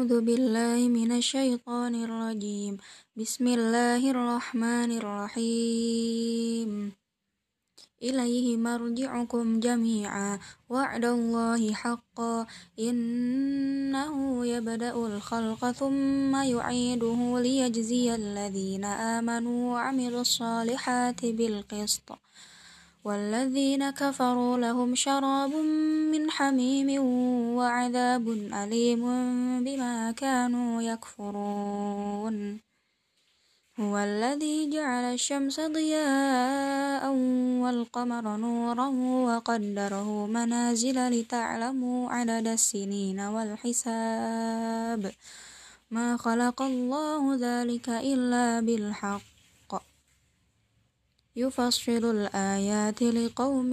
أعوذ 0.00 0.20
بالله 0.20 0.88
من 0.88 1.12
الشيطان 1.12 1.92
الرجيم. 2.04 2.76
بسم 3.16 3.46
الله 3.46 4.10
الرحمن 4.10 4.96
الرحيم. 4.96 6.92
إليه 8.02 8.56
مرجعكم 8.56 9.60
جميعا. 9.60 10.38
وعد 10.72 11.04
الله 11.04 11.72
حقا. 11.72 12.46
إنه 12.78 14.46
يبدأ 14.46 14.96
الخلق 14.96 15.70
ثم 15.70 16.32
يعيده 16.36 17.40
ليجزي 17.40 18.14
الذين 18.14 18.84
آمنوا 18.84 19.72
وعملوا 19.72 20.20
الصالحات 20.20 21.20
بالقسط. 21.24 22.08
والذين 23.04 23.90
كفروا 23.90 24.58
لهم 24.58 24.94
شراب 24.94 25.52
من 26.10 26.30
حميم 26.30 26.88
وعذاب 27.56 28.28
أليم 28.62 29.02
بما 29.64 30.12
كانوا 30.12 30.82
يكفرون. 30.82 32.60
هو 33.80 33.98
الذي 33.98 34.70
جعل 34.70 35.04
الشمس 35.14 35.60
ضياء 35.60 37.04
والقمر 37.62 38.36
نورا 38.36 38.88
وقدره 39.26 40.26
منازل 40.26 40.98
لتعلموا 41.10 42.10
عدد 42.10 42.46
السنين 42.46 43.20
والحساب. 43.20 45.02
ما 45.90 46.16
خلق 46.16 46.62
الله 46.62 47.22
ذلك 47.36 47.88
إلا 47.88 48.60
بالحق. 48.60 49.30
يفصل 51.36 52.04
الآيات 52.04 53.02
لقوم 53.02 53.72